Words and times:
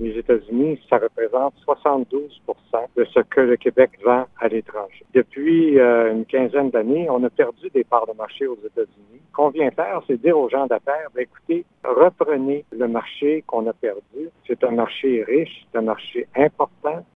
Les 0.00 0.16
États-Unis, 0.16 0.80
ça 0.88 0.96
représente 0.96 1.52
72 1.64 2.40
de 2.96 3.04
ce 3.04 3.20
que 3.20 3.40
le 3.42 3.56
Québec 3.56 3.90
vend 4.02 4.24
à 4.40 4.48
l'étranger. 4.48 5.04
Depuis 5.12 5.78
euh, 5.78 6.12
une 6.12 6.24
quinzaine 6.24 6.70
d'années, 6.70 7.08
on 7.10 7.22
a 7.22 7.28
perdu 7.28 7.68
des 7.74 7.84
parts 7.84 8.06
de 8.06 8.16
marché 8.16 8.46
aux 8.46 8.58
États-Unis. 8.64 9.20
Ce 9.28 9.36
qu'on 9.36 9.50
vient 9.50 9.70
faire, 9.70 10.02
c'est 10.06 10.20
dire 10.20 10.38
aux 10.38 10.48
gens 10.48 10.66
d'affaires, 10.66 11.08
ben, 11.14 11.22
écoutez, 11.22 11.64
reprenez 11.84 12.64
le 12.72 12.88
marché 12.88 13.44
qu'on 13.46 13.66
a 13.66 13.74
perdu. 13.74 14.30
C'est 14.46 14.64
un 14.64 14.70
marché 14.70 15.22
riche, 15.22 15.66
c'est 15.70 15.78
un 15.78 15.82
marché 15.82 16.26
important. 16.34 17.04